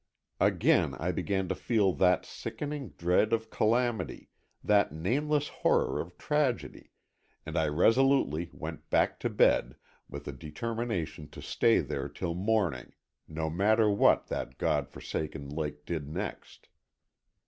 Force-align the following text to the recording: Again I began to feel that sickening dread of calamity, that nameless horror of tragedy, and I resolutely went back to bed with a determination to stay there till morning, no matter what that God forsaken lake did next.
Again 0.39 0.95
I 0.95 1.11
began 1.11 1.47
to 1.49 1.53
feel 1.53 1.93
that 1.93 2.25
sickening 2.25 2.89
dread 2.97 3.31
of 3.33 3.51
calamity, 3.51 4.29
that 4.63 4.91
nameless 4.91 5.49
horror 5.61 6.01
of 6.01 6.17
tragedy, 6.17 6.89
and 7.45 7.55
I 7.55 7.67
resolutely 7.67 8.49
went 8.51 8.89
back 8.89 9.19
to 9.19 9.29
bed 9.29 9.75
with 10.09 10.27
a 10.27 10.31
determination 10.31 11.29
to 11.29 11.41
stay 11.43 11.81
there 11.81 12.09
till 12.09 12.33
morning, 12.33 12.93
no 13.27 13.47
matter 13.51 13.91
what 13.91 14.25
that 14.25 14.57
God 14.57 14.89
forsaken 14.89 15.47
lake 15.49 15.85
did 15.85 16.07
next. 16.07 16.69